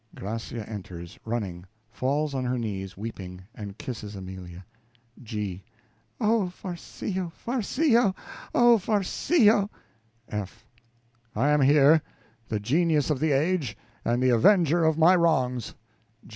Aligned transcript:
(Gracia 0.15 0.67
enters 0.67 1.19
running, 1.25 1.63
falls 1.91 2.33
on 2.33 2.43
her 2.43 2.57
knees 2.57 2.97
weeping, 2.97 3.43
and 3.53 3.77
kisses 3.77 4.15
Amelia.) 4.15 4.65
G. 5.21 5.63
Oh, 6.19 6.51
Farcillo, 6.59 7.31
Farcillo! 7.45 8.15
oh, 8.55 8.79
Farcillo! 8.79 9.69
F. 10.27 10.65
I 11.35 11.49
am 11.49 11.61
here, 11.61 12.01
the 12.47 12.59
genius 12.59 13.11
of 13.11 13.19
the 13.19 13.31
age, 13.31 13.77
and 14.03 14.23
the 14.23 14.29
avenger 14.31 14.83
of 14.83 14.97
my 14.97 15.15
wrongs. 15.15 15.75